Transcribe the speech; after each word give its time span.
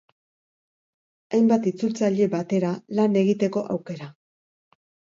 Hainbat 1.39 1.69
itzultzaile 1.73 2.31
batera 2.33 2.75
lan 3.03 3.23
egiteko 3.25 3.67
aukera. 3.79 4.13